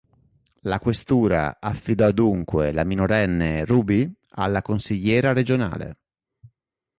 La 0.61 0.79
questura 0.79 1.59
affidò 1.59 2.09
dunque 2.11 2.71
la 2.73 2.83
minorenne 2.83 3.65
Ruby 3.65 4.11
alla 4.29 4.63
consigliera 4.63 5.31
regionale. 5.31 5.99